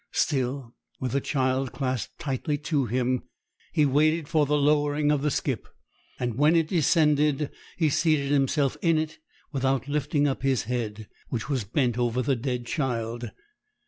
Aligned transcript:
Still, 0.13 0.73
with 0.99 1.11
the 1.11 1.21
child 1.21 1.71
clasped 1.73 2.17
tightly 2.17 2.57
to 2.57 2.87
him, 2.87 3.21
he 3.71 3.85
waited 3.85 4.27
for 4.27 4.47
the 4.47 4.57
lowering 4.57 5.11
of 5.11 5.21
the 5.21 5.29
skip, 5.29 5.67
and 6.19 6.39
when 6.39 6.55
it 6.55 6.69
descended, 6.69 7.51
he 7.77 7.89
seated 7.89 8.31
himself 8.31 8.75
in 8.81 8.97
it 8.97 9.19
without 9.51 9.87
lifting 9.87 10.27
up 10.27 10.41
his 10.41 10.63
head, 10.63 11.07
which 11.29 11.49
was 11.49 11.65
bent 11.65 11.99
over 11.99 12.23
the 12.23 12.35
dead 12.35 12.65
child. 12.65 13.29